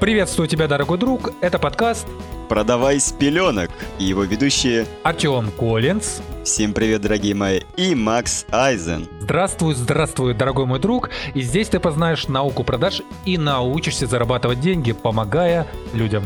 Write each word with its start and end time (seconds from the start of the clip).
Приветствую 0.00 0.46
тебя, 0.46 0.68
дорогой 0.68 0.96
друг. 0.96 1.32
Это 1.40 1.58
подкаст 1.58 2.06
«Продавай 2.48 3.00
с 3.00 3.10
пеленок» 3.10 3.68
и 3.98 4.04
его 4.04 4.22
ведущие 4.22 4.86
Артем 5.02 5.50
Коллинз. 5.50 6.20
Всем 6.44 6.72
привет, 6.72 7.00
дорогие 7.00 7.34
мои, 7.34 7.62
и 7.76 7.96
Макс 7.96 8.46
Айзен. 8.52 9.08
Здравствуй, 9.20 9.74
здравствуй, 9.74 10.34
дорогой 10.34 10.66
мой 10.66 10.78
друг. 10.78 11.10
И 11.34 11.42
здесь 11.42 11.66
ты 11.66 11.80
познаешь 11.80 12.28
науку 12.28 12.62
продаж 12.62 13.02
и 13.24 13.36
научишься 13.38 14.06
зарабатывать 14.06 14.60
деньги, 14.60 14.92
помогая 14.92 15.66
людям. 15.92 16.22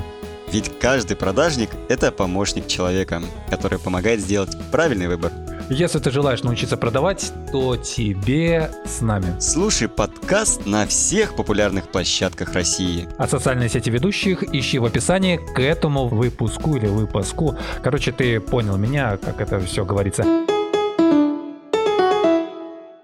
Ведь 0.52 0.79
каждый 0.79 1.16
продажник– 1.16 1.70
это 1.89 2.12
помощник 2.12 2.66
человека, 2.66 3.23
который 3.48 3.79
помогает 3.79 4.20
сделать 4.20 4.54
правильный 4.70 5.09
выбор– 5.09 5.32
если 5.69 5.99
ты 5.99 6.11
желаешь 6.11 6.43
научиться 6.43 6.77
продавать, 6.77 7.33
то 7.51 7.77
тебе 7.77 8.71
с 8.85 9.01
нами. 9.01 9.39
Слушай 9.41 9.89
подкаст 9.89 10.67
на 10.67 10.87
всех 10.87 11.37
популярных 11.37 11.89
площадках 11.89 12.53
России. 12.55 13.09
А 13.19 13.27
социальные 13.27 13.69
сети 13.69 13.91
ведущих 13.91 14.43
ищи 14.43 14.79
в 14.79 14.85
описании 14.85 15.37
к 15.37 15.61
этому 15.61 16.09
выпуску 16.09 16.77
или 16.77 16.87
выпуску. 16.87 17.56
Короче, 17.83 18.12
ты 18.12 18.41
понял 18.41 18.77
меня, 18.77 19.17
как 19.17 19.41
это 19.41 19.61
все 19.61 19.84
говорится 19.84 20.25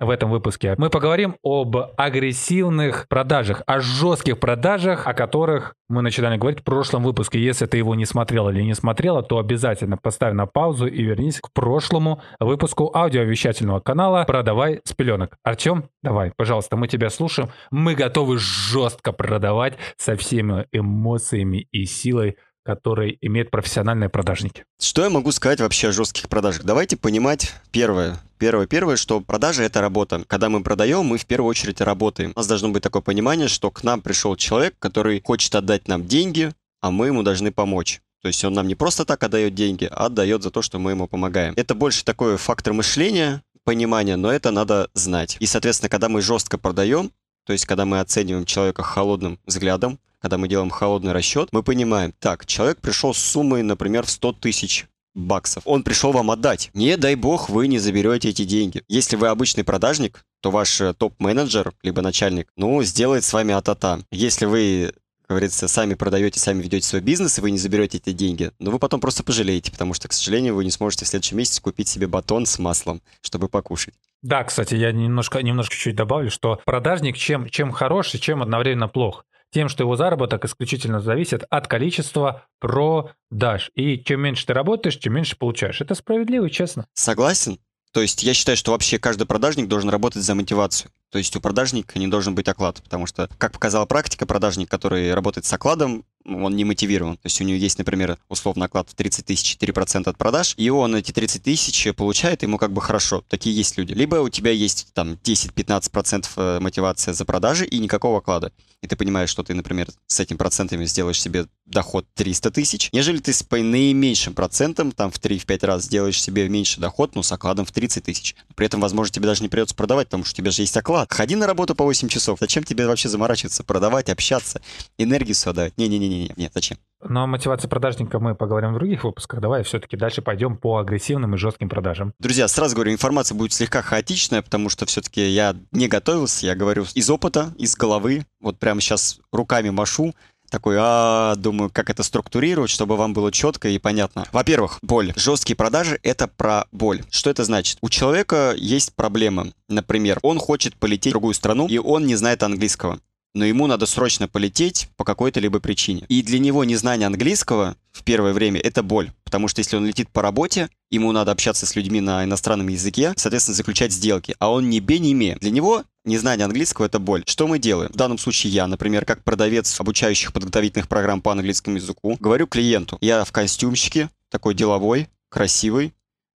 в 0.08 0.10
этом 0.10 0.30
выпуске. 0.30 0.74
Мы 0.78 0.88
поговорим 0.88 1.36
об 1.42 1.76
агрессивных 1.98 3.06
продажах, 3.08 3.62
о 3.66 3.80
жестких 3.80 4.40
продажах, 4.40 5.06
о 5.06 5.12
которых 5.12 5.74
мы 5.90 6.00
начинали 6.00 6.38
говорить 6.38 6.60
в 6.60 6.64
прошлом 6.64 7.02
выпуске. 7.02 7.38
Если 7.38 7.66
ты 7.66 7.76
его 7.76 7.94
не 7.94 8.06
смотрел 8.06 8.48
или 8.48 8.62
не 8.62 8.74
смотрела, 8.74 9.22
то 9.22 9.38
обязательно 9.38 9.98
поставь 9.98 10.32
на 10.32 10.46
паузу 10.46 10.86
и 10.86 11.02
вернись 11.02 11.40
к 11.40 11.52
прошлому 11.52 12.22
выпуску 12.40 12.90
аудиовещательного 12.94 13.80
канала 13.80 14.24
«Продавай 14.26 14.80
с 14.84 14.94
пеленок». 14.94 15.36
Артем, 15.44 15.90
давай, 16.02 16.32
пожалуйста, 16.36 16.76
мы 16.76 16.88
тебя 16.88 17.10
слушаем. 17.10 17.50
Мы 17.70 17.94
готовы 17.94 18.38
жестко 18.38 19.12
продавать 19.12 19.74
со 19.98 20.16
всеми 20.16 20.66
эмоциями 20.72 21.68
и 21.70 21.84
силой 21.84 22.36
которые 22.68 23.16
имеют 23.22 23.50
профессиональные 23.50 24.10
продажники. 24.10 24.66
Что 24.78 25.02
я 25.02 25.08
могу 25.08 25.32
сказать 25.32 25.58
вообще 25.58 25.88
о 25.88 25.92
жестких 25.92 26.28
продажах? 26.28 26.64
Давайте 26.64 26.98
понимать 26.98 27.54
первое. 27.70 28.20
Первое, 28.36 28.66
первое, 28.66 28.96
что 28.96 29.22
продажа– 29.22 29.62
это 29.64 29.80
работа. 29.80 30.22
Когда 30.26 30.50
мы 30.50 30.62
продаем, 30.62 31.06
мы 31.06 31.16
в 31.16 31.24
первую 31.24 31.48
очередь 31.48 31.80
работаем. 31.80 32.32
У 32.36 32.38
нас 32.38 32.46
должно 32.46 32.68
быть 32.68 32.82
такое 32.82 33.00
понимание, 33.00 33.48
что 33.48 33.70
к 33.70 33.84
нам 33.84 34.02
пришел 34.02 34.36
человек, 34.36 34.74
который 34.78 35.22
хочет 35.24 35.54
отдать 35.54 35.88
нам 35.88 36.06
деньги, 36.06 36.52
а 36.82 36.90
мы 36.90 37.06
ему 37.06 37.22
должны 37.22 37.52
помочь. 37.52 38.02
То 38.20 38.28
есть 38.28 38.44
он 38.44 38.52
нам 38.52 38.68
не 38.68 38.74
просто 38.74 39.06
так 39.06 39.22
отдает 39.24 39.54
деньги, 39.54 39.88
а 39.90 40.04
отдает 40.04 40.42
за 40.42 40.50
то, 40.50 40.60
что 40.60 40.78
мы 40.78 40.90
ему 40.90 41.08
помогаем. 41.08 41.54
Это 41.56 41.74
больше 41.74 42.04
такой 42.04 42.36
фактор 42.36 42.74
мышления, 42.74 43.40
понимания, 43.64 44.16
но 44.16 44.30
это 44.30 44.50
надо 44.50 44.90
знать. 44.92 45.38
И, 45.40 45.46
соответственно, 45.46 45.88
когда 45.88 46.10
мы 46.10 46.20
жестко 46.20 46.58
продаем, 46.58 47.12
то 47.46 47.54
есть 47.54 47.64
когда 47.64 47.86
мы 47.86 48.00
оцениваем 48.00 48.44
человека 48.44 48.82
холодным 48.82 49.38
взглядом, 49.46 49.98
когда 50.20 50.38
мы 50.38 50.48
делаем 50.48 50.70
холодный 50.70 51.12
расчет, 51.12 51.48
мы 51.52 51.62
понимаем, 51.62 52.12
так, 52.18 52.46
человек 52.46 52.80
пришел 52.80 53.14
с 53.14 53.18
суммой, 53.18 53.62
например, 53.62 54.04
в 54.06 54.10
100 54.10 54.32
тысяч 54.34 54.86
баксов. 55.14 55.62
Он 55.66 55.82
пришел 55.82 56.12
вам 56.12 56.30
отдать. 56.30 56.70
Не 56.74 56.96
дай 56.96 57.14
бог 57.14 57.48
вы 57.48 57.66
не 57.66 57.78
заберете 57.78 58.30
эти 58.30 58.44
деньги. 58.44 58.82
Если 58.88 59.16
вы 59.16 59.28
обычный 59.28 59.64
продажник, 59.64 60.24
то 60.40 60.50
ваш 60.50 60.80
э, 60.80 60.94
топ-менеджер, 60.94 61.72
либо 61.82 62.02
начальник, 62.02 62.48
ну, 62.56 62.82
сделает 62.82 63.24
с 63.24 63.32
вами 63.32 63.54
атата. 63.54 64.00
Если 64.10 64.46
вы 64.46 64.92
как 65.28 65.34
говорится, 65.34 65.68
сами 65.68 65.92
продаете, 65.92 66.40
сами 66.40 66.62
ведете 66.62 66.86
свой 66.86 67.02
бизнес, 67.02 67.36
и 67.36 67.42
вы 67.42 67.50
не 67.50 67.58
заберете 67.58 67.98
эти 67.98 68.14
деньги, 68.14 68.50
но 68.58 68.70
вы 68.70 68.78
потом 68.78 68.98
просто 68.98 69.22
пожалеете, 69.22 69.70
потому 69.70 69.92
что, 69.92 70.08
к 70.08 70.14
сожалению, 70.14 70.54
вы 70.54 70.64
не 70.64 70.70
сможете 70.70 71.04
в 71.04 71.08
следующем 71.08 71.36
месяце 71.36 71.60
купить 71.60 71.86
себе 71.86 72.06
батон 72.06 72.46
с 72.46 72.58
маслом, 72.58 73.02
чтобы 73.20 73.50
покушать. 73.50 73.92
Да, 74.22 74.42
кстати, 74.42 74.74
я 74.74 74.90
немножко, 74.90 75.42
немножко 75.42 75.76
чуть 75.76 75.96
добавлю, 75.96 76.30
что 76.30 76.62
продажник 76.64 77.18
чем, 77.18 77.46
чем 77.50 77.72
хорош 77.72 78.14
и 78.14 78.20
чем 78.20 78.42
одновременно 78.42 78.88
плох 78.88 79.26
тем, 79.52 79.68
что 79.68 79.84
его 79.84 79.96
заработок 79.96 80.44
исключительно 80.44 81.00
зависит 81.00 81.44
от 81.48 81.66
количества 81.66 82.46
продаж. 82.60 83.70
И 83.74 84.02
чем 84.02 84.20
меньше 84.20 84.46
ты 84.46 84.54
работаешь, 84.54 84.98
тем 84.98 85.14
меньше 85.14 85.36
получаешь. 85.36 85.80
Это 85.80 85.94
справедливо 85.94 86.46
и 86.46 86.50
честно. 86.50 86.86
Согласен. 86.94 87.58
То 87.92 88.02
есть 88.02 88.22
я 88.22 88.34
считаю, 88.34 88.56
что 88.56 88.72
вообще 88.72 88.98
каждый 88.98 89.26
продажник 89.26 89.66
должен 89.68 89.88
работать 89.90 90.22
за 90.22 90.34
мотивацию. 90.34 90.90
То 91.10 91.18
есть 91.18 91.34
у 91.36 91.40
продажника 91.40 91.98
не 91.98 92.06
должен 92.06 92.34
быть 92.34 92.46
оклад, 92.48 92.82
потому 92.82 93.06
что, 93.06 93.30
как 93.38 93.52
показала 93.52 93.86
практика, 93.86 94.26
продажник, 94.26 94.70
который 94.70 95.14
работает 95.14 95.46
с 95.46 95.52
окладом, 95.52 96.04
он 96.24 96.56
не 96.56 96.64
мотивирован. 96.64 97.16
То 97.16 97.26
есть 97.26 97.40
у 97.40 97.44
него 97.44 97.58
есть, 97.58 97.78
например, 97.78 98.18
условно 98.28 98.66
оклад 98.66 98.88
в 98.88 98.94
30 98.94 99.24
тысяч 99.26 99.56
4% 99.60 100.08
от 100.08 100.18
продаж, 100.18 100.54
и 100.56 100.68
он 100.70 100.96
эти 100.96 101.12
30 101.12 101.42
тысяч 101.42 101.88
получает, 101.96 102.42
ему 102.42 102.58
как 102.58 102.72
бы 102.72 102.80
хорошо. 102.80 103.24
Такие 103.28 103.56
есть 103.56 103.78
люди. 103.78 103.92
Либо 103.92 104.16
у 104.16 104.28
тебя 104.28 104.50
есть 104.50 104.88
там 104.94 105.18
10-15% 105.22 106.26
э, 106.36 106.60
мотивация 106.60 107.14
за 107.14 107.24
продажи 107.24 107.66
и 107.66 107.78
никакого 107.78 108.18
оклада. 108.18 108.52
И 108.82 108.86
ты 108.86 108.94
понимаешь, 108.94 109.30
что 109.30 109.42
ты, 109.42 109.54
например, 109.54 109.88
с 110.06 110.20
этими 110.20 110.36
процентами 110.36 110.84
сделаешь 110.84 111.20
себе 111.20 111.46
доход 111.66 112.06
300 112.14 112.50
тысяч, 112.52 112.88
нежели 112.92 113.18
ты 113.18 113.32
с 113.32 113.42
по 113.42 113.58
наименьшим 113.58 114.34
процентом, 114.34 114.92
там 114.92 115.10
в 115.10 115.18
3-5 115.18 115.66
раз 115.66 115.84
сделаешь 115.84 116.22
себе 116.22 116.48
меньше 116.48 116.80
доход, 116.80 117.14
но 117.14 117.22
с 117.22 117.32
окладом 117.32 117.64
в 117.66 117.72
30 117.72 118.04
тысяч. 118.04 118.36
При 118.54 118.66
этом, 118.66 118.80
возможно, 118.80 119.12
тебе 119.12 119.26
даже 119.26 119.42
не 119.42 119.48
придется 119.48 119.74
продавать, 119.74 120.06
потому 120.06 120.24
что 120.24 120.34
у 120.34 120.36
тебя 120.36 120.50
же 120.50 120.62
есть 120.62 120.76
оклад. 120.76 121.12
Ходи 121.12 121.34
на 121.34 121.46
работу 121.46 121.74
по 121.74 121.84
8 121.84 122.08
часов. 122.08 122.38
Зачем 122.40 122.62
тебе 122.62 122.86
вообще 122.86 123.08
заморачиваться, 123.08 123.64
продавать, 123.64 124.08
общаться, 124.08 124.60
энергию 124.96 125.34
сюда 125.34 125.52
давать? 125.54 125.74
Не-не-не, 126.08 126.32
нет, 126.36 126.52
зачем? 126.54 126.78
Но 127.02 127.24
о 127.24 127.26
мотивации 127.26 127.68
продажника 127.68 128.18
мы 128.18 128.34
поговорим 128.34 128.72
в 128.72 128.74
других 128.74 129.04
выпусках. 129.04 129.40
Давай 129.40 129.62
все-таки 129.62 129.96
дальше 129.96 130.20
пойдем 130.22 130.56
по 130.56 130.78
агрессивным 130.78 131.34
и 131.34 131.38
жестким 131.38 131.68
продажам. 131.68 132.12
Друзья, 132.18 132.48
сразу 132.48 132.74
говорю, 132.74 132.92
информация 132.92 133.36
будет 133.36 133.52
слегка 133.52 133.82
хаотичная, 133.82 134.42
потому 134.42 134.68
что 134.68 134.86
все-таки 134.86 135.28
я 135.28 135.54
не 135.70 135.86
готовился, 135.86 136.46
я 136.46 136.54
говорю 136.54 136.86
из 136.94 137.08
опыта, 137.08 137.52
из 137.56 137.76
головы. 137.76 138.24
Вот 138.40 138.58
прямо 138.58 138.80
сейчас 138.80 139.20
руками 139.32 139.70
машу, 139.70 140.14
такой, 140.50 140.76
а, 140.78 141.34
думаю, 141.36 141.70
как 141.70 141.90
это 141.90 142.02
структурировать, 142.02 142.70
чтобы 142.70 142.96
вам 142.96 143.12
было 143.12 143.30
четко 143.30 143.68
и 143.68 143.78
понятно. 143.78 144.26
Во-первых, 144.32 144.78
боль. 144.82 145.12
Жесткие 145.14 145.56
продажи— 145.56 146.00
это 146.02 146.26
про 146.26 146.66
боль. 146.72 147.02
Что 147.10 147.30
это 147.30 147.44
значит? 147.44 147.78
У 147.82 147.88
человека 147.88 148.54
есть 148.56 148.94
проблема. 148.94 149.48
Например, 149.68 150.18
он 150.22 150.38
хочет 150.38 150.74
полететь 150.76 151.12
в 151.12 151.14
другую 151.14 151.34
страну, 151.34 151.68
и 151.68 151.78
он 151.78 152.06
не 152.06 152.16
знает 152.16 152.42
английского 152.42 152.98
но 153.34 153.44
ему 153.44 153.66
надо 153.66 153.86
срочно 153.86 154.28
полететь 154.28 154.88
по 154.96 155.04
какой-то 155.04 155.40
либо 155.40 155.60
причине. 155.60 156.04
И 156.08 156.22
для 156.22 156.38
него 156.38 156.64
незнание 156.64 157.06
английского 157.06 157.76
в 157.92 158.02
первое 158.04 158.32
время 158.32 158.60
это 158.60 158.82
боль, 158.82 159.12
потому 159.24 159.48
что 159.48 159.60
если 159.60 159.76
он 159.76 159.86
летит 159.86 160.08
по 160.10 160.22
работе, 160.22 160.68
ему 160.90 161.12
надо 161.12 161.32
общаться 161.32 161.66
с 161.66 161.76
людьми 161.76 162.00
на 162.00 162.24
иностранном 162.24 162.68
языке, 162.68 163.12
соответственно, 163.16 163.56
заключать 163.56 163.92
сделки, 163.92 164.34
а 164.38 164.50
он 164.50 164.70
не 164.70 164.80
бе, 164.80 164.98
не 164.98 165.14
ме. 165.14 165.36
Для 165.36 165.50
него 165.50 165.84
незнание 166.04 166.44
английского 166.44 166.86
это 166.86 166.98
боль. 166.98 167.22
Что 167.26 167.46
мы 167.46 167.58
делаем? 167.58 167.92
В 167.92 167.96
данном 167.96 168.18
случае 168.18 168.52
я, 168.52 168.66
например, 168.66 169.04
как 169.04 169.24
продавец 169.24 169.78
обучающих 169.80 170.32
подготовительных 170.32 170.88
программ 170.88 171.20
по 171.20 171.32
английскому 171.32 171.76
языку, 171.76 172.16
говорю 172.18 172.46
клиенту, 172.46 172.98
я 173.00 173.24
в 173.24 173.32
костюмчике, 173.32 174.10
такой 174.30 174.54
деловой, 174.54 175.08
красивый, 175.28 175.92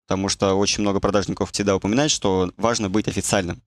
потому 0.06 0.28
что 0.28 0.54
очень 0.54 0.82
много 0.82 1.00
продажников 1.00 1.52
всегда 1.52 1.76
упоминают, 1.76 2.12
что 2.12 2.52
важно 2.56 2.90
быть 2.90 3.08
официальным. 3.08 3.62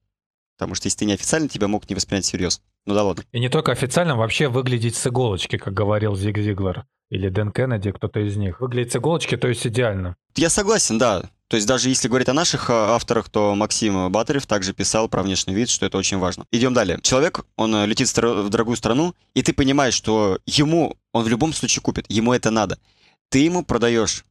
Потому 0.57 0.75
что 0.75 0.88
если 0.88 0.99
ты 0.99 1.05
не 1.05 1.13
официальный, 1.13 1.49
тебя 1.49 1.67
могут 1.67 1.89
не 1.89 1.95
воспринять 1.95 2.25
всерьез. 2.25 2.61
Ну 2.85 2.93
да 2.93 3.03
ладно. 3.03 3.23
И 3.31 3.39
не 3.39 3.49
только 3.49 3.71
официально, 3.71 4.16
вообще 4.16 4.47
выглядеть 4.47 4.95
с 4.95 5.07
иголочки, 5.07 5.57
как 5.57 5.73
говорил 5.73 6.16
Зиг 6.16 6.38
Зиглер. 6.38 6.85
Или 7.09 7.29
Дэн 7.29 7.51
Кеннеди, 7.51 7.91
кто-то 7.91 8.19
из 8.19 8.35
них. 8.35 8.61
Выглядеть 8.61 8.94
с 8.94 8.95
иголочки, 8.95 9.38
то 9.38 9.47
есть 9.47 9.65
идеально. 9.67 10.15
Я 10.35 10.49
согласен, 10.49 10.97
да. 10.97 11.23
То 11.47 11.57
есть 11.57 11.67
даже 11.67 11.89
если 11.89 12.07
говорить 12.07 12.29
о 12.29 12.33
наших 12.33 12.69
а, 12.71 12.95
авторах, 12.95 13.29
то 13.29 13.53
Максим 13.53 14.11
Батарев 14.11 14.47
также 14.47 14.73
писал 14.73 15.07
про 15.07 15.21
внешний 15.21 15.53
вид, 15.53 15.69
что 15.69 15.85
это 15.85 15.97
очень 15.97 16.17
важно. 16.17 16.45
Идем 16.51 16.73
далее. 16.73 16.99
Человек, 17.01 17.45
он 17.55 17.75
э, 17.75 17.85
летит 17.85 18.07
в 18.07 18.49
дорогую 18.49 18.75
страну, 18.75 19.13
и 19.35 19.44
ты 19.44 19.53
понимаешь, 19.53 19.94
что 19.94 20.39
ему, 20.47 20.97
он 21.11 21.23
в 21.23 21.27
любом 21.27 21.53
случае 21.53 21.83
купит, 21.83 22.05
ему 22.09 22.33
это 22.33 22.49
надо. 22.49 22.79
Ты 23.29 23.39
ему 23.39 23.63
продаешь 23.63 24.25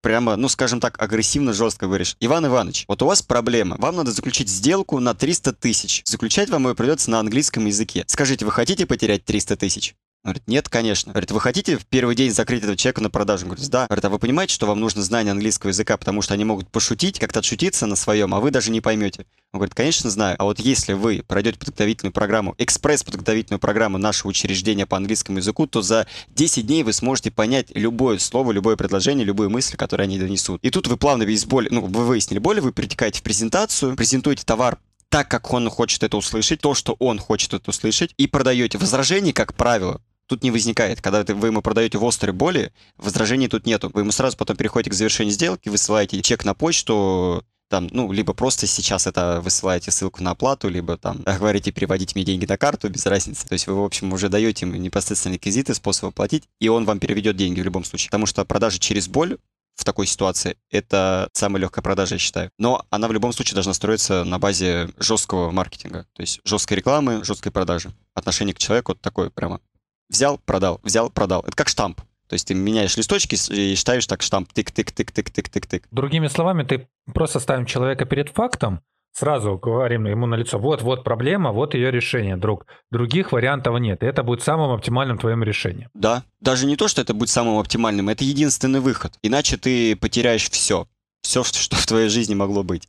прямо, 0.00 0.36
ну, 0.36 0.48
скажем 0.48 0.80
так, 0.80 1.00
агрессивно, 1.02 1.52
жестко 1.52 1.86
говоришь. 1.86 2.16
Иван 2.20 2.46
Иванович, 2.46 2.84
вот 2.88 3.02
у 3.02 3.06
вас 3.06 3.22
проблема. 3.22 3.76
Вам 3.78 3.96
надо 3.96 4.12
заключить 4.12 4.48
сделку 4.48 4.98
на 5.00 5.14
300 5.14 5.52
тысяч. 5.52 6.02
Заключать 6.04 6.50
вам 6.50 6.68
ее 6.68 6.74
придется 6.74 7.10
на 7.10 7.20
английском 7.20 7.66
языке. 7.66 8.04
Скажите, 8.06 8.44
вы 8.44 8.52
хотите 8.52 8.86
потерять 8.86 9.24
300 9.24 9.56
тысяч? 9.56 9.94
Говорит, 10.24 10.42
нет, 10.46 10.68
конечно. 10.68 11.12
Говорит, 11.12 11.30
вы 11.30 11.40
хотите 11.40 11.78
в 11.78 11.86
первый 11.86 12.14
день 12.14 12.30
закрыть 12.30 12.62
этого 12.62 12.76
человека 12.76 13.00
на 13.00 13.10
продажу? 13.10 13.44
Он 13.44 13.52
говорит, 13.52 13.70
да. 13.70 13.86
Говорит, 13.86 14.04
а 14.04 14.10
вы 14.10 14.18
понимаете, 14.18 14.54
что 14.54 14.66
вам 14.66 14.80
нужно 14.80 15.02
знание 15.02 15.32
английского 15.32 15.70
языка, 15.70 15.96
потому 15.96 16.20
что 16.22 16.34
они 16.34 16.44
могут 16.44 16.70
пошутить, 16.70 17.18
как-то 17.18 17.38
отшутиться 17.38 17.86
на 17.86 17.96
своем, 17.96 18.34
а 18.34 18.40
вы 18.40 18.50
даже 18.50 18.70
не 18.70 18.80
поймете. 18.80 19.26
Он 19.52 19.58
говорит, 19.58 19.74
конечно, 19.74 20.10
знаю. 20.10 20.36
А 20.38 20.44
вот 20.44 20.60
если 20.60 20.92
вы 20.92 21.24
пройдете 21.26 21.58
подготовительную 21.58 22.12
программу, 22.12 22.54
экспресс-подготовительную 22.58 23.58
программу 23.58 23.98
нашего 23.98 24.28
учреждения 24.28 24.86
по 24.86 24.96
английскому 24.96 25.38
языку, 25.38 25.66
то 25.66 25.82
за 25.82 26.06
10 26.28 26.66
дней 26.66 26.82
вы 26.82 26.92
сможете 26.92 27.30
понять 27.30 27.68
любое 27.74 28.18
слово, 28.18 28.52
любое 28.52 28.76
предложение, 28.76 29.24
любую 29.24 29.50
мысль, 29.50 29.76
которую 29.76 30.04
они 30.04 30.18
донесут. 30.18 30.62
И 30.62 30.70
тут 30.70 30.86
вы 30.86 30.96
плавно 30.96 31.24
без 31.24 31.46
боли, 31.46 31.68
ну, 31.70 31.80
вы 31.80 32.04
выяснили 32.04 32.38
боли, 32.38 32.60
вы 32.60 32.72
перетекаете 32.72 33.20
в 33.20 33.22
презентацию, 33.22 33.96
презентуете 33.96 34.44
товар 34.44 34.78
так, 35.10 35.28
как 35.28 35.52
он 35.52 35.68
хочет 35.68 36.04
это 36.04 36.16
услышать, 36.16 36.60
то, 36.60 36.72
что 36.74 36.96
он 36.98 37.18
хочет 37.18 37.52
это 37.52 37.70
услышать, 37.70 38.14
и 38.16 38.26
продаете 38.26 38.78
возражение, 38.78 39.32
как 39.32 39.54
правило, 39.54 40.00
тут 40.30 40.44
не 40.44 40.50
возникает. 40.52 41.02
Когда 41.02 41.24
вы 41.34 41.48
ему 41.48 41.60
продаете 41.60 41.98
в 41.98 42.04
острой 42.04 42.32
боли, 42.32 42.72
возражений 42.96 43.48
тут 43.48 43.66
нету. 43.66 43.90
Вы 43.92 44.02
ему 44.02 44.12
сразу 44.12 44.36
потом 44.36 44.56
переходите 44.56 44.90
к 44.90 44.94
завершению 44.94 45.32
сделки, 45.32 45.68
высылаете 45.68 46.22
чек 46.22 46.44
на 46.44 46.54
почту, 46.54 47.44
там, 47.68 47.88
ну, 47.92 48.10
либо 48.10 48.32
просто 48.32 48.66
сейчас 48.66 49.06
это 49.06 49.40
высылаете 49.40 49.90
ссылку 49.90 50.22
на 50.22 50.32
оплату, 50.32 50.68
либо 50.68 50.96
там 50.96 51.22
говорите 51.24 51.72
переводите 51.72 52.12
мне 52.14 52.24
деньги 52.24 52.46
на 52.46 52.56
карту, 52.56 52.88
без 52.88 53.06
разницы. 53.06 53.46
То 53.46 53.52
есть 53.54 53.66
вы, 53.66 53.74
в 53.74 53.84
общем, 53.84 54.12
уже 54.12 54.28
даете 54.28 54.66
ему 54.66 54.76
непосредственно 54.76 55.34
реквизиты, 55.34 55.74
способ 55.74 56.06
оплатить, 56.06 56.44
и 56.60 56.68
он 56.68 56.84
вам 56.84 56.98
переведет 56.98 57.36
деньги 57.36 57.60
в 57.60 57.64
любом 57.64 57.84
случае. 57.84 58.08
Потому 58.08 58.26
что 58.26 58.44
продажи 58.44 58.78
через 58.78 59.08
боль 59.08 59.36
в 59.76 59.84
такой 59.84 60.06
ситуации, 60.06 60.56
это 60.70 61.28
самая 61.32 61.62
легкая 61.62 61.82
продажа, 61.82 62.16
я 62.16 62.18
считаю. 62.18 62.50
Но 62.58 62.84
она 62.90 63.08
в 63.08 63.12
любом 63.12 63.32
случае 63.32 63.54
должна 63.54 63.72
строиться 63.72 64.24
на 64.24 64.38
базе 64.38 64.90
жесткого 64.98 65.50
маркетинга. 65.50 66.06
То 66.12 66.22
есть 66.22 66.40
жесткой 66.44 66.78
рекламы, 66.78 67.24
жесткой 67.24 67.50
продажи. 67.52 67.92
Отношение 68.14 68.54
к 68.54 68.58
человеку 68.58 68.92
вот 68.92 69.00
такое 69.00 69.30
прямо. 69.30 69.60
Взял, 70.10 70.38
продал, 70.38 70.80
взял, 70.82 71.08
продал. 71.08 71.40
Это 71.46 71.56
как 71.56 71.68
штамп. 71.68 72.00
То 72.28 72.34
есть 72.34 72.46
ты 72.46 72.54
меняешь 72.54 72.96
листочки 72.96 73.36
и 73.52 73.74
ставишь 73.76 74.06
так 74.06 74.22
штамп 74.22 74.50
тык-тык-тык-тык-тык-тык-тык. 74.52 75.84
Другими 75.90 76.26
словами, 76.26 76.64
ты 76.64 76.88
просто 77.12 77.40
ставим 77.40 77.66
человека 77.66 78.04
перед 78.04 78.28
фактом, 78.28 78.82
сразу 79.12 79.58
говорим 79.58 80.06
ему 80.06 80.26
на 80.26 80.36
лицо, 80.36 80.58
вот, 80.58 80.82
вот 80.82 81.04
проблема, 81.04 81.52
вот 81.52 81.74
ее 81.74 81.90
решение, 81.90 82.36
друг. 82.36 82.66
Других 82.90 83.32
вариантов 83.32 83.78
нет, 83.80 84.02
и 84.02 84.06
это 84.06 84.22
будет 84.22 84.42
самым 84.42 84.70
оптимальным 84.70 85.18
твоим 85.18 85.42
решением. 85.42 85.90
Да, 85.94 86.24
даже 86.40 86.66
не 86.66 86.76
то, 86.76 86.88
что 86.88 87.02
это 87.02 87.14
будет 87.14 87.30
самым 87.30 87.58
оптимальным, 87.58 88.08
это 88.08 88.24
единственный 88.24 88.80
выход. 88.80 89.14
Иначе 89.22 89.56
ты 89.56 89.96
потеряешь 89.96 90.48
все. 90.50 90.86
Все, 91.22 91.44
что 91.44 91.76
в 91.76 91.86
твоей 91.86 92.08
жизни 92.08 92.34
могло 92.34 92.62
быть. 92.62 92.88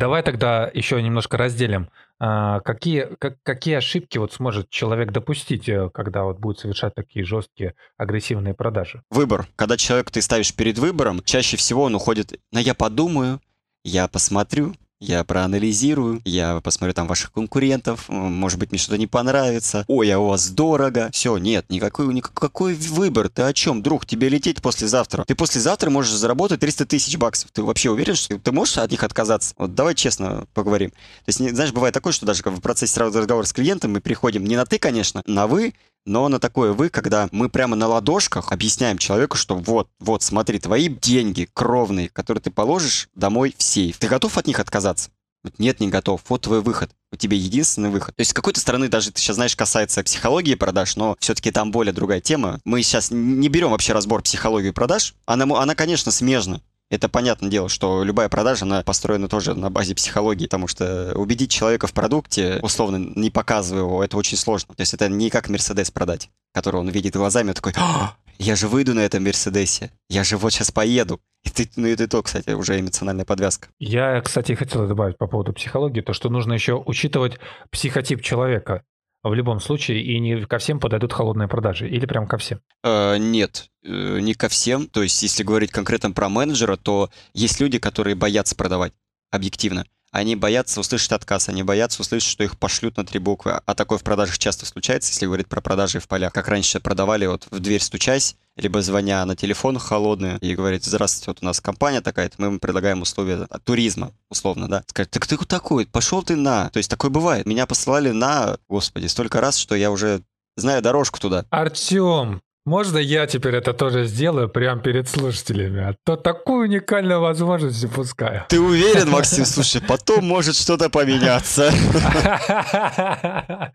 Давай 0.00 0.22
тогда 0.22 0.70
еще 0.72 1.02
немножко 1.02 1.36
разделим. 1.36 1.90
А, 2.18 2.60
какие, 2.60 3.06
как, 3.18 3.36
какие 3.42 3.74
ошибки 3.74 4.16
вот 4.16 4.32
сможет 4.32 4.70
человек 4.70 5.12
допустить, 5.12 5.68
э, 5.68 5.90
когда 5.92 6.24
вот 6.24 6.38
будет 6.38 6.58
совершать 6.58 6.94
такие 6.94 7.22
жесткие 7.22 7.74
агрессивные 7.98 8.54
продажи? 8.54 9.02
Выбор. 9.10 9.46
Когда 9.56 9.76
человек 9.76 10.10
ты 10.10 10.22
ставишь 10.22 10.54
перед 10.54 10.78
выбором, 10.78 11.22
чаще 11.22 11.58
всего 11.58 11.82
он 11.82 11.94
уходит 11.94 12.40
на 12.50 12.60
«я 12.60 12.72
подумаю», 12.72 13.42
«я 13.84 14.08
посмотрю», 14.08 14.74
я 15.00 15.24
проанализирую, 15.24 16.20
я 16.24 16.60
посмотрю 16.60 16.92
там 16.92 17.06
ваших 17.06 17.32
конкурентов, 17.32 18.08
может 18.08 18.58
быть, 18.58 18.70
мне 18.70 18.78
что-то 18.78 18.98
не 18.98 19.06
понравится. 19.06 19.84
Ой, 19.88 20.10
а 20.10 20.18
у 20.18 20.28
вас 20.28 20.50
дорого. 20.50 21.08
Все, 21.12 21.38
нет, 21.38 21.64
никакой, 21.70 22.12
никакой 22.12 22.74
выбор. 22.74 23.30
Ты 23.30 23.42
о 23.42 23.52
чем, 23.52 23.82
друг? 23.82 24.04
Тебе 24.04 24.28
лететь 24.28 24.60
послезавтра. 24.60 25.24
Ты 25.24 25.34
послезавтра 25.34 25.88
можешь 25.90 26.12
заработать 26.12 26.60
300 26.60 26.86
тысяч 26.86 27.16
баксов. 27.16 27.50
Ты 27.50 27.62
вообще 27.62 27.90
уверен, 27.90 28.14
что 28.14 28.38
ты 28.38 28.52
можешь 28.52 28.76
от 28.78 28.90
них 28.90 29.02
отказаться? 29.02 29.54
Вот 29.56 29.74
давай 29.74 29.94
честно 29.94 30.46
поговорим. 30.52 30.90
То 30.90 31.28
есть, 31.28 31.38
знаешь, 31.38 31.72
бывает 31.72 31.94
такое, 31.94 32.12
что 32.12 32.26
даже 32.26 32.42
в 32.44 32.60
процессе 32.60 33.00
разговора 33.00 33.46
с 33.46 33.52
клиентом 33.52 33.92
мы 33.92 34.00
приходим 34.00 34.44
не 34.44 34.56
на 34.56 34.66
ты, 34.66 34.78
конечно, 34.78 35.22
на 35.26 35.46
вы, 35.46 35.72
но 36.06 36.28
на 36.28 36.38
такое 36.38 36.72
вы, 36.72 36.88
когда 36.88 37.28
мы 37.32 37.48
прямо 37.48 37.76
на 37.76 37.86
ладошках 37.86 38.52
объясняем 38.52 38.98
человеку, 38.98 39.36
что 39.36 39.56
вот, 39.56 39.88
вот, 39.98 40.22
смотри, 40.22 40.58
твои 40.58 40.88
деньги 40.88 41.48
кровные, 41.52 42.08
которые 42.08 42.42
ты 42.42 42.50
положишь 42.50 43.08
домой 43.14 43.54
в 43.56 43.62
сейф. 43.62 43.98
Ты 43.98 44.08
готов 44.08 44.36
от 44.38 44.46
них 44.46 44.60
отказаться? 44.60 45.10
Нет, 45.58 45.80
не 45.80 45.88
готов. 45.88 46.20
Вот 46.28 46.42
твой 46.42 46.60
выход. 46.60 46.90
У 47.12 47.16
тебя 47.16 47.36
единственный 47.36 47.88
выход. 47.88 48.14
То 48.14 48.20
есть, 48.20 48.32
с 48.32 48.34
какой-то 48.34 48.60
стороны, 48.60 48.88
даже 48.88 49.10
ты 49.10 49.20
сейчас 49.20 49.36
знаешь, 49.36 49.56
касается 49.56 50.02
психологии 50.02 50.54
продаж, 50.54 50.96
но 50.96 51.16
все-таки 51.18 51.50
там 51.50 51.72
более 51.72 51.92
другая 51.94 52.20
тема. 52.20 52.60
Мы 52.64 52.82
сейчас 52.82 53.10
не 53.10 53.48
берем 53.48 53.70
вообще 53.70 53.92
разбор 53.92 54.22
психологии 54.22 54.70
продаж. 54.70 55.14
Она, 55.24 55.44
она 55.60 55.74
конечно, 55.74 56.12
смежна. 56.12 56.60
Это 56.90 57.08
понятное 57.08 57.48
дело, 57.48 57.68
что 57.68 58.02
любая 58.02 58.28
продажа, 58.28 58.64
она 58.64 58.82
построена 58.82 59.28
тоже 59.28 59.54
на 59.54 59.70
базе 59.70 59.94
психологии, 59.94 60.46
потому 60.46 60.66
что 60.66 61.12
убедить 61.14 61.52
человека 61.52 61.86
в 61.86 61.92
продукте, 61.92 62.58
условно, 62.62 62.96
не 63.14 63.30
показывая 63.30 63.82
его, 63.82 64.02
это 64.02 64.16
очень 64.16 64.36
сложно. 64.36 64.74
То 64.74 64.80
есть 64.80 64.92
это 64.92 65.08
не 65.08 65.30
как 65.30 65.48
Мерседес 65.48 65.92
продать, 65.92 66.30
который 66.52 66.80
он 66.80 66.88
видит 66.88 67.14
глазами, 67.14 67.50
он 67.50 67.54
такой, 67.54 67.74
«А, 67.76 68.16
я 68.40 68.56
же 68.56 68.66
выйду 68.66 68.94
на 68.94 69.00
этом 69.00 69.22
Мерседесе, 69.22 69.92
я 70.08 70.24
же 70.24 70.36
вот 70.36 70.52
сейчас 70.52 70.72
поеду. 70.72 71.20
И 71.44 71.50
ты, 71.50 71.70
ну 71.76 71.86
это 71.86 72.08
то, 72.08 72.22
кстати, 72.22 72.50
уже 72.50 72.78
эмоциональная 72.78 73.24
подвязка. 73.24 73.68
Я, 73.78 74.20
кстати, 74.20 74.54
хотел 74.54 74.86
добавить 74.88 75.16
по 75.16 75.26
поводу 75.26 75.52
психологии, 75.52 76.00
то, 76.00 76.12
что 76.12 76.28
нужно 76.28 76.54
еще 76.54 76.74
учитывать 76.74 77.38
психотип 77.70 78.22
человека 78.22 78.82
в 79.22 79.34
любом 79.34 79.60
случае, 79.60 80.02
и 80.02 80.18
не 80.18 80.44
ко 80.46 80.58
всем 80.58 80.80
подойдут 80.80 81.12
холодные 81.12 81.48
продажи, 81.48 81.88
или 81.88 82.06
прям 82.06 82.26
ко 82.26 82.38
всем? 82.38 82.60
Э, 82.82 83.16
нет, 83.18 83.70
э, 83.84 84.20
не 84.20 84.34
ко 84.34 84.48
всем. 84.48 84.86
То 84.86 85.02
есть, 85.02 85.22
если 85.22 85.42
говорить 85.42 85.70
конкретно 85.70 86.12
про 86.12 86.28
менеджера, 86.28 86.76
то 86.76 87.10
есть 87.34 87.60
люди, 87.60 87.78
которые 87.78 88.14
боятся 88.14 88.56
продавать, 88.56 88.92
объективно. 89.30 89.84
Они 90.12 90.34
боятся 90.34 90.80
услышать 90.80 91.12
отказ, 91.12 91.48
они 91.48 91.62
боятся 91.62 92.02
услышать, 92.02 92.28
что 92.28 92.42
их 92.42 92.58
пошлют 92.58 92.96
на 92.96 93.04
три 93.06 93.20
буквы. 93.20 93.60
А 93.64 93.74
такое 93.74 93.98
в 93.98 94.02
продажах 94.02 94.38
часто 94.38 94.66
случается, 94.66 95.12
если 95.12 95.26
говорить 95.26 95.46
про 95.46 95.60
продажи 95.60 96.00
в 96.00 96.08
полях. 96.08 96.32
Как 96.32 96.48
раньше 96.48 96.80
продавали, 96.80 97.26
вот 97.26 97.46
в 97.50 97.60
дверь 97.60 97.80
стучась, 97.80 98.36
либо 98.56 98.82
звоня 98.82 99.24
на 99.24 99.36
телефон 99.36 99.78
холодный 99.78 100.36
и 100.38 100.54
говорит, 100.56 100.84
здравствуйте, 100.84 101.30
вот 101.30 101.38
у 101.42 101.46
нас 101.46 101.60
компания 101.60 102.00
такая 102.00 102.30
мы 102.38 102.46
вам 102.46 102.58
предлагаем 102.58 103.02
условия 103.02 103.46
туризма, 103.64 104.12
условно, 104.28 104.68
да. 104.68 104.82
Скажет, 104.88 105.10
так 105.12 105.26
ты 105.26 105.36
кто 105.36 105.46
такой? 105.46 105.86
Пошел 105.86 106.22
ты 106.22 106.34
на. 106.34 106.70
То 106.70 106.78
есть 106.78 106.90
такое 106.90 107.10
бывает. 107.10 107.46
Меня 107.46 107.66
посылали 107.66 108.10
на, 108.10 108.58
господи, 108.68 109.06
столько 109.06 109.40
раз, 109.40 109.56
что 109.56 109.76
я 109.76 109.92
уже 109.92 110.22
знаю 110.56 110.82
дорожку 110.82 111.20
туда. 111.20 111.46
Артем, 111.50 112.42
можно 112.66 112.98
я 112.98 113.26
теперь 113.26 113.56
это 113.56 113.72
тоже 113.72 114.04
сделаю 114.04 114.48
прямо 114.48 114.82
перед 114.82 115.08
слушателями? 115.08 115.80
А 115.80 115.94
то 116.04 116.16
такую 116.16 116.68
уникальную 116.68 117.20
возможность 117.20 117.82
упускаю. 117.84 118.44
Ты 118.48 118.60
уверен, 118.60 119.08
Максим? 119.08 119.46
Слушай, 119.46 119.80
потом 119.80 120.26
может 120.26 120.56
что-то 120.56 120.90
поменяться. 120.90 121.70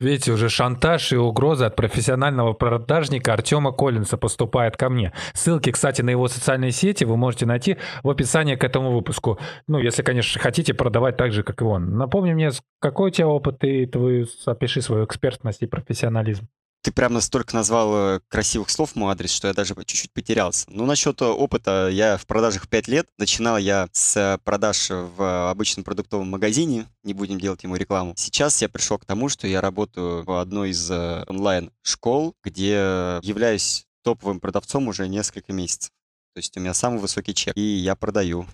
Видите, 0.00 0.32
уже 0.32 0.48
шантаж 0.48 1.12
и 1.12 1.16
угроза 1.16 1.66
от 1.66 1.76
профессионального 1.76 2.52
продажника 2.52 3.32
Артема 3.32 3.72
Коллинса 3.72 4.16
поступает 4.16 4.76
ко 4.76 4.88
мне. 4.88 5.12
Ссылки, 5.34 5.72
кстати, 5.72 6.02
на 6.02 6.10
его 6.10 6.28
социальные 6.28 6.70
сети 6.70 7.04
вы 7.04 7.16
можете 7.16 7.44
найти 7.44 7.76
в 8.04 8.10
описании 8.10 8.54
к 8.54 8.62
этому 8.62 8.92
выпуску. 8.92 9.38
Ну, 9.66 9.78
если, 9.78 10.02
конечно, 10.02 10.40
хотите 10.40 10.74
продавать 10.74 11.16
так 11.16 11.32
же, 11.32 11.42
как 11.42 11.60
и 11.60 11.64
он. 11.64 11.96
Напомни 11.96 12.34
мне, 12.34 12.50
какой 12.80 13.08
у 13.08 13.12
тебя 13.12 13.26
опыт, 13.26 13.64
и 13.64 13.86
твою, 13.86 14.26
опиши 14.46 14.80
свою 14.80 15.04
экспертность 15.04 15.62
и 15.62 15.66
профессионализм 15.66 16.46
ты 16.82 16.92
прям 16.92 17.12
настолько 17.12 17.54
назвал 17.54 17.94
э, 17.94 18.20
красивых 18.28 18.70
слов 18.70 18.94
мой 18.94 19.12
адрес, 19.12 19.30
что 19.30 19.48
я 19.48 19.54
даже 19.54 19.74
чуть-чуть 19.74 20.12
потерялся. 20.12 20.66
Ну, 20.68 20.86
насчет 20.86 21.20
опыта, 21.22 21.88
я 21.90 22.16
в 22.16 22.26
продажах 22.26 22.68
5 22.68 22.88
лет. 22.88 23.08
Начинал 23.18 23.58
я 23.58 23.88
с 23.92 24.38
продаж 24.44 24.90
в 24.90 25.50
обычном 25.50 25.84
продуктовом 25.84 26.30
магазине, 26.30 26.86
не 27.02 27.14
будем 27.14 27.40
делать 27.40 27.62
ему 27.62 27.76
рекламу. 27.76 28.14
Сейчас 28.16 28.62
я 28.62 28.68
пришел 28.68 28.98
к 28.98 29.04
тому, 29.04 29.28
что 29.28 29.46
я 29.46 29.60
работаю 29.60 30.22
в 30.22 30.40
одной 30.40 30.70
из 30.70 30.90
э, 30.90 31.24
онлайн-школ, 31.26 32.34
где 32.42 33.20
являюсь 33.22 33.86
топовым 34.02 34.40
продавцом 34.40 34.88
уже 34.88 35.08
несколько 35.08 35.52
месяцев. 35.52 35.90
То 36.34 36.38
есть 36.38 36.56
у 36.56 36.60
меня 36.60 36.74
самый 36.74 37.00
высокий 37.00 37.34
чек, 37.34 37.56
и 37.56 37.60
я 37.60 37.96
продаю 37.96 38.46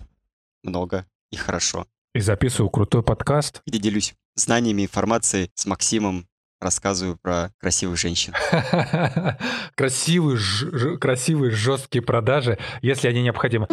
много 0.63 1.05
и 1.31 1.35
хорошо. 1.35 1.85
И 2.13 2.19
записываю 2.19 2.69
крутой 2.69 3.03
подкаст. 3.03 3.61
Где 3.65 3.77
делюсь 3.77 4.15
знаниями, 4.35 4.83
информацией 4.83 5.51
с 5.53 5.65
Максимом, 5.65 6.27
рассказываю 6.59 7.17
про 7.21 7.51
красивых 7.59 7.97
женщин. 7.97 8.33
Красивые, 9.75 10.97
красивые, 10.97 11.51
жесткие 11.51 12.01
продажи, 12.01 12.57
если 12.81 13.07
они 13.07 13.23
необходимы. 13.23 13.67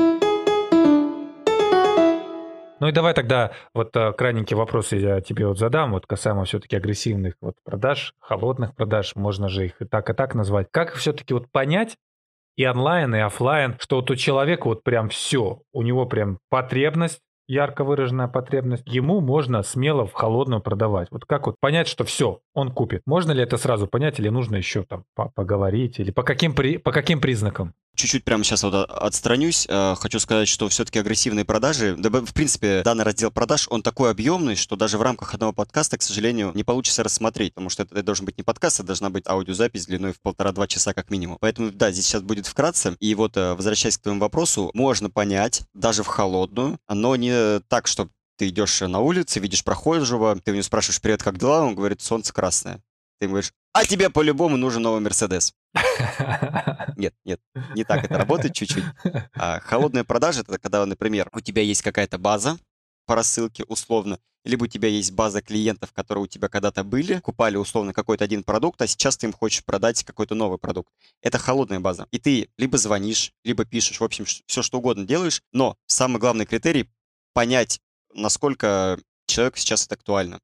Ну 2.83 2.89
и 2.89 2.93
давай 2.93 3.15
тогда 3.15 3.53
вот 3.75 3.95
э, 3.97 4.12
крайненький 4.12 4.57
вопрос 4.57 4.91
я 4.91 5.21
тебе 5.21 5.47
вот 5.47 5.57
задам, 5.57 5.93
вот 5.93 6.05
касаемо 6.07 6.45
все-таки 6.45 6.75
агрессивных 6.75 7.35
вот 7.41 7.55
продаж, 7.62 8.12
холодных 8.19 8.75
продаж, 8.75 9.15
можно 9.15 9.49
же 9.49 9.67
их 9.67 9.81
и 9.81 9.85
так, 9.85 10.11
и 10.11 10.15
так 10.15 10.35
назвать. 10.35 10.67
Как 10.73 10.95
все-таки 10.95 11.33
вот 11.33 11.49
понять, 11.53 11.97
и 12.57 12.67
онлайн, 12.67 13.15
и 13.15 13.21
офлайн, 13.21 13.77
что 13.79 13.97
вот 13.97 14.11
у 14.11 14.17
человека 14.17 14.67
вот 14.67 14.83
прям 14.83 15.09
все, 15.11 15.62
у 15.73 15.83
него 15.83 16.07
прям 16.07 16.39
потребность 16.51 17.21
ярко 17.47 17.85
выраженная 17.85 18.29
потребность, 18.29 18.85
ему 18.87 19.21
можно 19.21 19.63
смело 19.63 20.07
в 20.07 20.13
холодную 20.13 20.61
продавать. 20.61 21.09
Вот 21.11 21.25
как 21.25 21.47
вот 21.47 21.61
понять, 21.61 21.89
что 21.89 22.05
все, 22.05 22.41
он 22.55 22.71
купит? 22.71 23.03
Можно 23.07 23.33
ли 23.33 23.43
это 23.43 23.57
сразу 23.57 23.87
понять 23.87 24.19
или 24.19 24.29
нужно 24.29 24.57
еще 24.57 24.85
там 24.85 25.05
поговорить? 25.15 25.99
Или 25.99 26.11
по 26.11 26.23
каким, 26.23 26.55
при... 26.55 26.79
по 26.79 26.93
каким 26.93 27.21
признакам? 27.21 27.75
Чуть-чуть 27.95 28.25
прямо 28.25 28.43
сейчас 28.43 28.63
вот 28.63 28.75
отстранюсь. 28.75 29.67
Э, 29.69 29.95
хочу 29.99 30.19
сказать, 30.19 30.49
что 30.49 30.69
все-таки 30.71 30.99
агрессивные 30.99 31.45
продажи, 31.45 31.95
да, 31.99 32.09
в 32.09 32.33
принципе, 32.33 32.83
данный 32.83 33.05
раздел 33.05 33.31
продаж, 33.31 33.67
он 33.69 33.83
такой 33.83 34.11
объемный, 34.11 34.57
что 34.57 34.77
даже 34.77 34.97
в 34.97 35.03
рамках 35.03 35.35
одного 35.35 35.53
подкаста, 35.53 35.99
к 35.99 36.03
сожалению, 36.03 36.53
не 36.55 36.65
получится 36.65 37.03
рассмотреть, 37.03 37.53
потому 37.53 37.69
что 37.69 37.83
это, 37.83 37.95
это 37.95 38.03
должен 38.03 38.25
быть 38.25 38.39
не 38.39 38.45
подкаст, 38.45 38.81
это 38.81 38.87
должна 38.87 39.11
быть 39.11 39.27
аудиозапись 39.29 39.87
длиной 39.87 40.15
в 40.15 40.23
полтора-два 40.23 40.67
часа 40.69 40.95
как 40.95 41.11
минимум. 41.11 41.37
Поэтому, 41.39 41.71
да, 41.71 41.91
здесь 41.91 42.07
сейчас 42.07 42.23
будет 42.23 42.47
вкратце. 42.47 42.97
И 42.99 43.15
вот, 43.15 43.37
э, 43.37 43.53
возвращаясь 43.53 43.99
к 43.99 44.03
твоему 44.03 44.21
вопросу, 44.21 44.71
можно 44.73 45.11
понять, 45.11 45.63
даже 45.75 46.03
в 46.03 46.07
холодную, 46.07 46.79
но 46.89 47.15
не 47.17 47.32
так, 47.69 47.87
что 47.87 48.09
ты 48.37 48.49
идешь 48.49 48.81
на 48.81 49.01
улице, 49.01 49.41
видишь 49.41 49.65
прохожего, 49.65 50.39
ты 50.41 50.51
у 50.51 50.55
него 50.55 50.62
спрашиваешь, 50.62 51.01
привет, 51.01 51.23
как 51.23 51.39
дела? 51.39 51.65
Он 51.65 51.75
говорит, 51.75 52.01
солнце 52.01 52.33
красное. 52.33 52.83
Ты 53.19 53.27
ему 53.27 53.33
говоришь, 53.33 53.53
а 53.73 53.85
тебе 53.85 54.11
по-любому 54.11 54.57
нужен 54.57 54.83
новый 54.83 55.01
Мерседес. 55.01 55.55
Нет, 56.97 57.15
нет, 57.25 57.41
не 57.75 57.85
так 57.85 58.05
это 58.05 58.19
работает 58.19 58.55
чуть-чуть. 58.55 58.85
А 59.35 59.61
холодная 59.61 60.05
продажа— 60.05 60.41
это 60.43 60.59
когда, 60.59 60.85
например, 60.85 61.29
у 61.33 61.41
тебя 61.41 61.62
есть 61.62 61.83
какая-то 61.83 62.19
база, 62.19 62.59
по 63.07 63.15
рассылке 63.17 63.65
условно, 63.65 64.19
либо 64.45 64.65
у 64.65 64.67
тебя 64.67 64.89
есть 64.89 65.12
база 65.12 65.41
клиентов, 65.41 65.93
которые 65.93 66.25
у 66.25 66.27
тебя 66.27 66.49
когда-то 66.49 66.85
были, 66.85 67.21
купали 67.21 67.57
условно 67.57 67.93
какой-то 67.93 68.25
один 68.25 68.43
продукт, 68.43 68.81
а 68.83 68.87
сейчас 68.87 69.17
ты 69.17 69.27
им 69.27 69.33
хочешь 69.33 69.65
продать 69.65 70.03
какой-то 70.05 70.35
новый 70.35 70.59
продукт. 70.59 70.93
Это 71.23 71.39
холодная 71.39 71.81
база. 71.81 72.07
И 72.11 72.19
ты 72.19 72.49
либо 72.59 72.79
звонишь, 72.79 73.33
либо 73.45 73.65
пишешь, 73.65 74.01
в 74.01 74.05
общем, 74.05 74.25
все 74.25 74.62
что 74.62 74.79
угодно 74.79 75.05
делаешь, 75.05 75.43
но 75.53 75.77
самый 75.87 76.19
главный 76.19 76.47
критерий— 76.47 76.89
понять, 77.33 77.81
насколько 78.15 78.99
человеку 79.27 79.59
сейчас 79.59 79.87
это 79.87 79.95
актуально. 79.95 80.41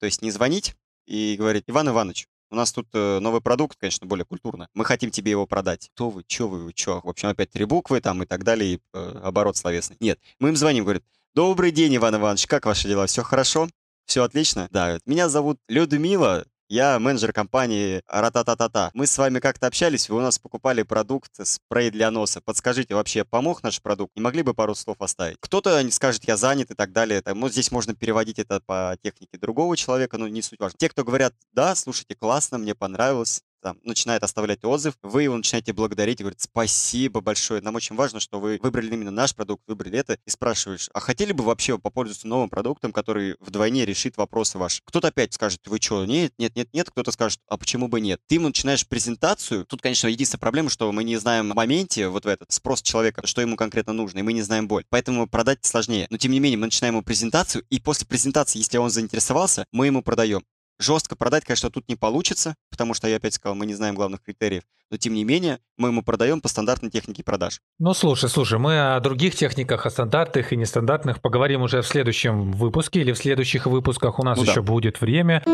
То 0.00 0.06
есть 0.06 0.22
не 0.22 0.30
звонить 0.30 0.74
и 1.06 1.36
говорить, 1.38 1.64
Иван 1.66 1.88
Иванович, 1.88 2.26
у 2.50 2.54
нас 2.54 2.72
тут 2.72 2.88
э, 2.92 3.18
новый 3.18 3.40
продукт, 3.40 3.78
конечно, 3.78 4.06
более 4.06 4.24
культурно. 4.24 4.68
Мы 4.74 4.84
хотим 4.84 5.10
тебе 5.10 5.30
его 5.30 5.46
продать. 5.46 5.90
Кто 5.94 6.10
вы, 6.10 6.24
чё 6.26 6.48
вы, 6.48 6.64
вы 6.64 6.72
чё? 6.72 7.00
В 7.02 7.08
общем, 7.08 7.28
опять 7.28 7.50
три 7.50 7.64
буквы 7.64 8.00
там 8.00 8.22
и 8.22 8.26
так 8.26 8.44
далее, 8.44 8.74
и 8.74 8.80
э, 8.92 9.20
оборот 9.22 9.56
словесный. 9.56 9.96
Нет, 10.00 10.20
мы 10.38 10.50
им 10.50 10.56
звоним, 10.56 10.84
говорит, 10.84 11.04
Добрый 11.34 11.70
день, 11.70 11.96
Иван 11.96 12.16
Иванович, 12.16 12.46
как 12.46 12.66
ваши 12.66 12.88
дела? 12.88 13.06
Все 13.06 13.22
хорошо? 13.22 13.66
Все 14.04 14.22
отлично? 14.22 14.68
Да, 14.70 14.98
меня 15.06 15.30
зовут 15.30 15.58
Людмила, 15.66 16.44
я 16.72 16.98
менеджер 16.98 17.34
компании 17.34 18.02
Ратататата. 18.08 18.90
Мы 18.94 19.06
с 19.06 19.18
вами 19.18 19.40
как-то 19.40 19.66
общались, 19.66 20.08
вы 20.08 20.16
у 20.16 20.20
нас 20.22 20.38
покупали 20.38 20.82
продукт 20.82 21.30
спрей 21.46 21.90
для 21.90 22.10
носа. 22.10 22.40
Подскажите, 22.40 22.94
вообще 22.94 23.24
помог 23.24 23.62
наш 23.62 23.82
продукт? 23.82 24.16
Не 24.16 24.22
могли 24.22 24.42
бы 24.42 24.54
пару 24.54 24.74
слов 24.74 24.96
оставить? 25.00 25.36
Кто-то 25.40 25.86
скажет, 25.90 26.24
я 26.24 26.38
занят 26.38 26.70
и 26.70 26.74
так 26.74 26.92
далее. 26.92 27.18
Это, 27.18 27.34
ну, 27.34 27.50
здесь 27.50 27.70
можно 27.72 27.94
переводить 27.94 28.38
это 28.38 28.60
по 28.64 28.96
технике 29.02 29.36
другого 29.36 29.76
человека, 29.76 30.16
но 30.16 30.28
не 30.28 30.40
суть 30.40 30.60
важно. 30.60 30.78
Те, 30.78 30.88
кто 30.88 31.04
говорят, 31.04 31.34
да, 31.52 31.74
слушайте, 31.74 32.14
классно, 32.14 32.56
мне 32.56 32.74
понравилось, 32.74 33.42
там, 33.62 33.78
начинает 33.84 34.22
оставлять 34.22 34.64
отзыв, 34.64 34.94
вы 35.02 35.22
его 35.24 35.36
начинаете 35.36 35.72
благодарить 35.72 36.20
и 36.20 36.24
говорить 36.24 36.40
спасибо 36.40 37.20
большое, 37.20 37.62
нам 37.62 37.74
очень 37.76 37.96
важно, 37.96 38.20
что 38.20 38.40
вы 38.40 38.58
выбрали 38.62 38.92
именно 38.92 39.10
наш 39.10 39.34
продукт, 39.34 39.62
выбрали 39.66 39.98
это, 39.98 40.18
и 40.26 40.30
спрашиваешь, 40.30 40.90
а 40.92 41.00
хотели 41.00 41.32
бы 41.32 41.44
вообще 41.44 41.78
попользоваться 41.78 42.26
новым 42.26 42.50
продуктом, 42.50 42.92
который 42.92 43.36
вдвойне 43.40 43.86
решит 43.86 44.16
вопросы 44.16 44.58
ваши? 44.58 44.82
Кто-то 44.84 45.08
опять 45.08 45.32
скажет, 45.32 45.60
вы 45.66 45.78
что, 45.80 46.04
нет, 46.04 46.34
нет, 46.38 46.54
нет, 46.56 46.68
нет, 46.72 46.90
кто-то 46.90 47.12
скажет, 47.12 47.40
а 47.48 47.56
почему 47.56 47.88
бы 47.88 48.00
нет? 48.00 48.20
Ты 48.26 48.34
ему 48.34 48.48
начинаешь 48.48 48.86
презентацию, 48.86 49.64
тут, 49.64 49.80
конечно, 49.80 50.08
единственная 50.08 50.40
проблема, 50.40 50.68
что 50.68 50.90
мы 50.90 51.04
не 51.04 51.16
знаем 51.16 51.50
в 51.50 51.54
моменте 51.54 52.08
вот 52.08 52.24
в 52.24 52.28
этот 52.28 52.50
спрос 52.50 52.82
человека, 52.82 53.26
что 53.26 53.40
ему 53.40 53.56
конкретно 53.56 53.92
нужно, 53.92 54.18
и 54.18 54.22
мы 54.22 54.32
не 54.32 54.42
знаем 54.42 54.66
боль, 54.66 54.84
поэтому 54.90 55.28
продать 55.28 55.64
сложнее. 55.64 56.06
Но, 56.10 56.18
тем 56.18 56.32
не 56.32 56.40
менее, 56.40 56.58
мы 56.58 56.66
начинаем 56.66 56.94
ему 56.94 57.02
презентацию, 57.02 57.64
и 57.70 57.78
после 57.78 58.06
презентации, 58.06 58.58
если 58.58 58.78
он 58.78 58.90
заинтересовался, 58.90 59.66
мы 59.72 59.86
ему 59.86 60.02
продаем. 60.02 60.42
Жестко 60.82 61.14
продать, 61.14 61.44
конечно, 61.44 61.70
тут 61.70 61.88
не 61.88 61.94
получится, 61.94 62.56
потому 62.68 62.92
что, 62.92 63.06
я 63.06 63.16
опять 63.16 63.34
сказал, 63.34 63.54
мы 63.54 63.66
не 63.66 63.74
знаем 63.74 63.94
главных 63.94 64.20
критериев. 64.20 64.64
Но, 64.90 64.96
тем 64.96 65.14
не 65.14 65.22
менее, 65.22 65.60
мы 65.76 65.90
ему 65.90 66.02
продаем 66.02 66.40
по 66.40 66.48
стандартной 66.48 66.90
технике 66.90 67.22
продаж. 67.22 67.60
Ну, 67.78 67.94
слушай, 67.94 68.28
слушай, 68.28 68.58
мы 68.58 68.96
о 68.96 68.98
других 68.98 69.36
техниках, 69.36 69.86
о 69.86 69.90
стандартных 69.90 70.52
и 70.52 70.56
нестандартных 70.56 71.20
поговорим 71.20 71.62
уже 71.62 71.82
в 71.82 71.86
следующем 71.86 72.50
выпуске 72.50 73.00
или 73.00 73.12
в 73.12 73.16
следующих 73.16 73.66
выпусках. 73.66 74.18
У 74.18 74.24
нас 74.24 74.36
ну, 74.36 74.42
еще 74.42 74.56
да. 74.56 74.62
будет 74.62 75.00
время. 75.00 75.44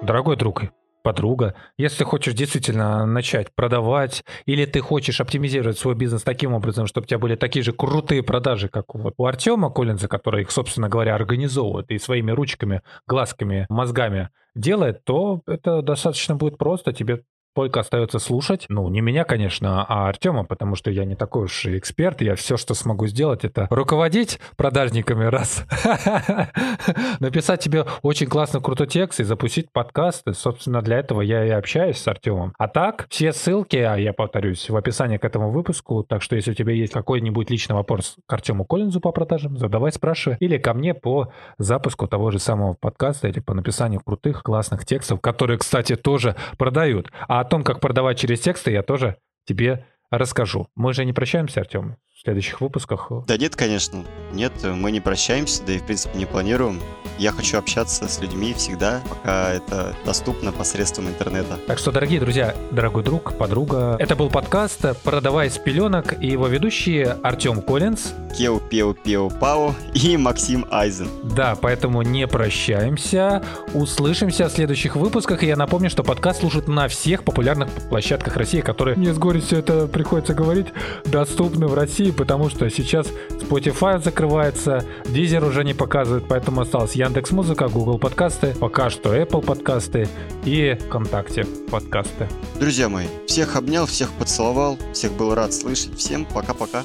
Дорогой 0.00 0.36
друг, 0.36 0.62
подруга. 1.02 1.54
Если 1.76 1.98
ты 1.98 2.04
хочешь 2.04 2.34
действительно 2.34 3.06
начать 3.06 3.54
продавать, 3.54 4.24
или 4.46 4.64
ты 4.64 4.80
хочешь 4.80 5.20
оптимизировать 5.20 5.78
свой 5.78 5.94
бизнес 5.94 6.22
таким 6.22 6.54
образом, 6.54 6.86
чтобы 6.86 7.04
у 7.04 7.08
тебя 7.08 7.18
были 7.18 7.36
такие 7.36 7.62
же 7.62 7.72
крутые 7.72 8.22
продажи, 8.22 8.68
как 8.68 8.94
вот 8.94 9.14
у 9.16 9.26
Артема 9.26 9.70
Коллинза, 9.70 10.08
который 10.08 10.42
их, 10.42 10.50
собственно 10.50 10.88
говоря, 10.88 11.14
организовывает 11.14 11.90
и 11.90 11.98
своими 11.98 12.30
ручками, 12.30 12.82
глазками, 13.06 13.66
мозгами 13.68 14.30
делает, 14.54 15.04
то 15.04 15.42
это 15.46 15.82
достаточно 15.82 16.34
будет 16.34 16.58
просто. 16.58 16.92
Тебе 16.92 17.22
только 17.58 17.80
остается 17.80 18.20
слушать. 18.20 18.66
Ну, 18.68 18.88
не 18.88 19.00
меня, 19.00 19.24
конечно, 19.24 19.84
а 19.84 20.08
Артема, 20.08 20.44
потому 20.44 20.76
что 20.76 20.92
я 20.92 21.04
не 21.04 21.16
такой 21.16 21.46
уж 21.46 21.66
эксперт. 21.66 22.20
Я 22.22 22.36
все, 22.36 22.56
что 22.56 22.72
смогу 22.74 23.08
сделать, 23.08 23.44
это 23.44 23.66
руководить 23.68 24.38
продажниками 24.56 25.24
раз. 25.24 25.64
Написать 27.18 27.60
тебе 27.60 27.84
очень 28.02 28.28
классный 28.28 28.60
крутой 28.60 28.86
текст 28.86 29.18
и 29.18 29.24
запустить 29.24 29.72
подкаст. 29.72 30.28
И, 30.28 30.34
собственно, 30.34 30.82
для 30.82 31.00
этого 31.00 31.20
я 31.20 31.44
и 31.44 31.50
общаюсь 31.50 31.98
с 31.98 32.06
Артемом. 32.06 32.52
А 32.58 32.68
так, 32.68 33.06
все 33.10 33.32
ссылки, 33.32 33.76
а 33.76 33.96
я 33.96 34.12
повторюсь, 34.12 34.70
в 34.70 34.76
описании 34.76 35.16
к 35.16 35.24
этому 35.24 35.50
выпуску. 35.50 36.04
Так 36.04 36.22
что, 36.22 36.36
если 36.36 36.52
у 36.52 36.54
тебя 36.54 36.72
есть 36.72 36.92
какой-нибудь 36.92 37.50
личный 37.50 37.74
вопрос 37.74 38.18
к 38.24 38.32
Артему 38.32 38.66
Коллинзу 38.66 39.00
по 39.00 39.10
продажам, 39.10 39.56
задавай, 39.56 39.90
спрашивай. 39.90 40.36
Или 40.38 40.58
ко 40.58 40.74
мне 40.74 40.94
по 40.94 41.32
запуску 41.58 42.06
того 42.06 42.30
же 42.30 42.38
самого 42.38 42.74
подкаста 42.74 43.26
или 43.26 43.40
по 43.40 43.52
написанию 43.52 44.00
крутых, 44.00 44.44
классных 44.44 44.86
текстов, 44.86 45.20
которые, 45.20 45.58
кстати, 45.58 45.96
тоже 45.96 46.36
продают. 46.56 47.10
А 47.26 47.47
том, 47.48 47.64
как 47.64 47.80
продавать 47.80 48.18
через 48.18 48.40
тексты, 48.40 48.70
я 48.70 48.82
тоже 48.82 49.18
тебе 49.44 49.86
расскажу. 50.10 50.68
Мы 50.74 50.92
же 50.92 51.04
не 51.04 51.12
прощаемся, 51.12 51.60
Артем, 51.60 51.96
в 52.18 52.22
следующих 52.22 52.60
выпусках. 52.60 53.12
Да 53.28 53.36
нет, 53.36 53.54
конечно. 53.54 54.04
Нет, 54.32 54.52
мы 54.64 54.90
не 54.90 54.98
прощаемся, 54.98 55.62
да 55.64 55.74
и 55.74 55.78
в 55.78 55.84
принципе 55.84 56.18
не 56.18 56.26
планируем. 56.26 56.80
Я 57.16 57.30
хочу 57.30 57.58
общаться 57.58 58.08
с 58.08 58.20
людьми 58.20 58.52
всегда, 58.54 59.00
пока 59.08 59.52
это 59.52 59.94
доступно 60.04 60.50
посредством 60.50 61.08
интернета. 61.08 61.58
Так 61.68 61.78
что, 61.78 61.92
дорогие 61.92 62.18
друзья, 62.18 62.56
дорогой 62.72 63.04
друг, 63.04 63.36
подруга, 63.38 63.96
это 64.00 64.16
был 64.16 64.30
подкаст 64.30 64.84
«Продавай 65.04 65.48
с 65.48 65.58
пеленок» 65.58 66.20
и 66.20 66.26
его 66.26 66.48
ведущие 66.48 67.18
Артем 67.22 67.62
Коллинз, 67.62 68.12
Кеу 68.36 68.60
Пеу 68.60 68.94
Пеу 68.94 69.30
Пау 69.30 69.74
и 69.94 70.16
Максим 70.16 70.66
Айзен. 70.70 71.08
Да, 71.22 71.56
поэтому 71.60 72.02
не 72.02 72.26
прощаемся. 72.26 73.44
Услышимся 73.74 74.48
в 74.48 74.52
следующих 74.52 74.96
выпусках. 74.96 75.42
И 75.44 75.46
я 75.46 75.56
напомню, 75.56 75.90
что 75.90 76.02
подкаст 76.02 76.40
служит 76.40 76.66
на 76.66 76.88
всех 76.88 77.22
популярных 77.24 77.68
площадках 77.88 78.36
России, 78.36 78.60
которые, 78.60 78.96
мне 78.96 79.12
с 79.12 79.18
горестью 79.18 79.58
это 79.58 79.86
приходится 79.86 80.34
говорить, 80.34 80.68
доступны 81.04 81.66
в 81.66 81.74
России, 82.08 82.10
потому 82.10 82.48
что 82.48 82.68
сейчас 82.70 83.06
Spotify 83.30 84.02
закрывается, 84.02 84.84
Deezer 85.04 85.46
уже 85.46 85.64
не 85.64 85.74
показывает, 85.74 86.24
поэтому 86.28 86.62
осталось 86.62 86.94
Яндекс 86.94 87.30
Музыка, 87.30 87.68
Google 87.68 87.98
подкасты, 87.98 88.54
пока 88.58 88.90
что 88.90 89.14
Apple 89.14 89.44
подкасты 89.44 90.08
и 90.44 90.76
ВКонтакте 90.86 91.44
подкасты. 91.70 92.28
Друзья 92.58 92.88
мои, 92.88 93.06
всех 93.26 93.56
обнял, 93.56 93.86
всех 93.86 94.10
поцеловал, 94.12 94.78
всех 94.92 95.12
был 95.12 95.34
рад 95.34 95.52
слышать. 95.52 95.96
Всем 95.96 96.24
пока-пока. 96.24 96.84